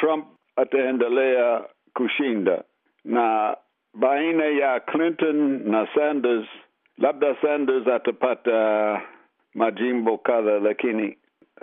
[0.00, 0.26] Trump
[0.56, 1.64] ataendelea
[1.94, 2.64] kushinda,
[3.04, 3.56] na
[3.94, 6.46] baina ya Clinton na Sanders,
[6.98, 9.00] labda Sanders atapata
[9.54, 11.18] majimbo kadha, lakini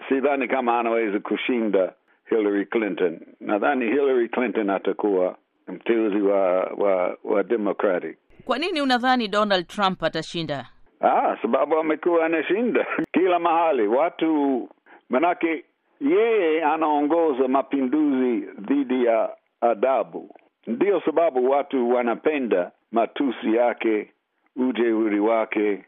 [0.10, 1.94] sidhani kama anaweza kushinda
[2.30, 3.20] Hillary Clinton.
[3.40, 5.36] Nadhani Hillary Clinton atakuwa
[5.68, 8.18] mteuzi wa, wa, wa Democratic.
[8.46, 10.66] Kwa nini unadhani Donald Trump atashinda?
[11.02, 14.70] Ah, sababu amekuwa anashinda kila mahali watu,
[15.10, 15.64] manake
[16.02, 19.30] yeye anaongoza mapinduzi dhidi ya
[19.62, 20.36] adabu.
[20.68, 24.12] Ndiyo sababu watu wanapenda matusi yake,
[24.56, 25.84] ujeuri wake,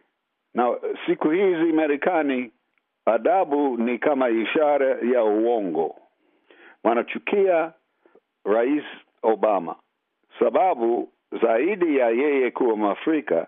[0.54, 2.52] na siku hizi Marekani
[3.06, 5.96] adabu ni kama ishara ya uongo.
[6.84, 7.74] Wanachukia
[8.46, 8.84] Rais
[9.24, 9.76] Obama
[10.40, 11.10] sababu
[11.42, 13.48] zaidi ya yeye kuwa Mwafrika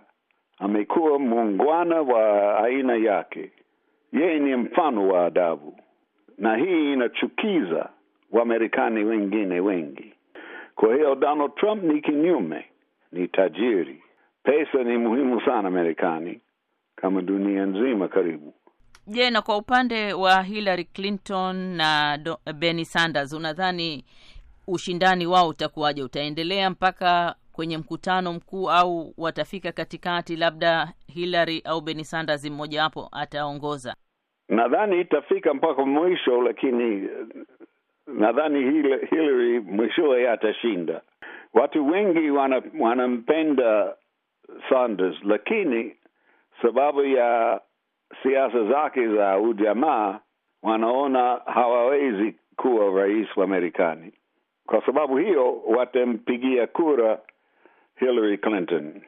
[0.59, 3.52] amekuwa muungwana wa aina yake.
[4.13, 5.76] Yeye ni mfano wa adabu,
[6.38, 7.90] na hii inachukiza
[8.31, 10.13] Wamarekani wengine wengi.
[10.76, 12.66] Kwa hiyo Donald Trump ni kinyume,
[13.12, 14.04] ni tajiri.
[14.43, 16.41] Pesa ni muhimu sana Marekani,
[16.96, 18.54] kama dunia nzima karibu.
[19.07, 22.20] Je, na kwa upande wa Hillary Clinton na
[22.59, 24.05] Bernie Sanders, unadhani
[24.68, 26.04] ushindani wao utakuwaje?
[26.04, 33.96] Utaendelea mpaka kwenye mkutano mkuu au watafika katikati, labda Hillary au Bernie Sanders mmojawapo ataongoza?
[34.52, 37.10] Nadhani itafika mpaka mwisho, lakini
[38.07, 38.60] nadhani
[39.10, 41.02] Hillary mwishowe atashinda.
[41.54, 42.30] Watu wengi
[42.80, 43.96] wanampenda wana
[44.70, 45.96] Sanders, lakini
[46.62, 47.62] sababu ya
[48.24, 50.20] siasa zake za ujamaa
[50.63, 54.12] wanaona hawawezi kuwa rais wa Marekani.
[54.65, 57.20] Kwa sababu hiyo watampigia kura
[57.99, 59.02] Hillary Clinton.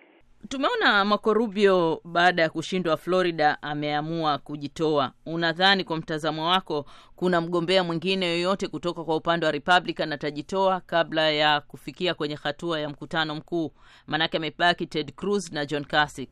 [0.50, 5.12] Tumeona Marco Rubio baada ya kushindwa Florida ameamua kujitoa.
[5.26, 6.86] Unadhani kwa mtazamo wako
[7.16, 12.80] kuna mgombea mwingine yoyote kutoka kwa upande wa Republican atajitoa kabla ya kufikia kwenye hatua
[12.80, 13.72] ya mkutano mkuu?
[14.08, 16.30] Maanake amebaki Ted Cruz na John Kasich.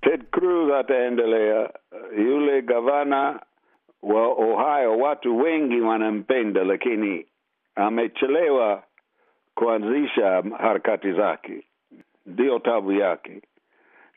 [0.00, 1.70] Ted Cruz ataendelea.
[2.18, 3.40] Yule gavana
[4.02, 7.26] wa Ohio watu wengi wanampenda, lakini
[7.74, 8.82] amechelewa
[9.54, 11.66] kuanzisha harakati zake,
[12.26, 13.42] ndiyo tabu yake.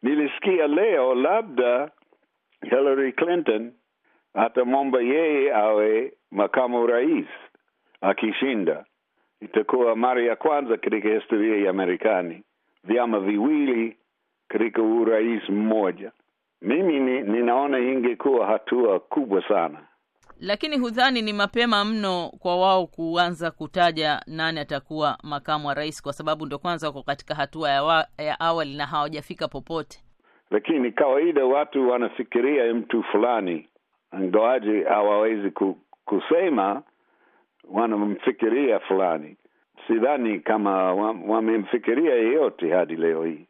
[0.02, 1.92] Nilisikia leo labda
[2.62, 3.74] Hillary Clinton
[4.34, 7.26] atamwomba yeye awe makamu rais
[8.02, 8.86] akishinda.
[9.42, 12.44] Itakuwa mara ya kwanza katika historia ya Marekani
[12.84, 13.98] vyama viwili
[14.48, 16.12] katika urais mmoja.
[16.62, 19.80] Mimi ni, ninaona ingekuwa hatua kubwa sana
[20.40, 26.14] lakini hudhani ni mapema mno kwa wao kuanza kutaja nani atakuwa makamu wa rais, kwa
[26.14, 30.00] sababu ndo kwanza wako katika hatua ya, ya awali na hawajafika popote.
[30.52, 33.68] Lakini kawaida watu wanafikiria mtu fulani,
[34.20, 35.52] ingawaje hawawezi
[36.06, 36.84] kusema
[37.72, 39.38] wanamfikiria fulani.
[39.88, 40.94] Sidhani kama
[41.28, 43.46] wamemfikiria yeyote hadi leo hii.